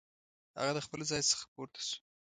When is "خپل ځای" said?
0.85-1.21